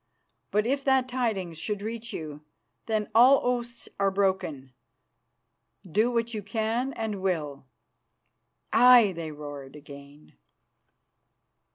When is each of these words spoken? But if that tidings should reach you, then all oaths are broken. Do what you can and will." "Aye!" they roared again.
But 0.49 0.65
if 0.65 0.83
that 0.85 1.07
tidings 1.07 1.59
should 1.59 1.83
reach 1.83 2.11
you, 2.11 2.41
then 2.87 3.11
all 3.13 3.39
oaths 3.43 3.87
are 3.99 4.09
broken. 4.09 4.73
Do 5.87 6.09
what 6.09 6.33
you 6.33 6.41
can 6.41 6.91
and 6.93 7.21
will." 7.21 7.67
"Aye!" 8.73 9.11
they 9.15 9.29
roared 9.31 9.75
again. 9.75 10.33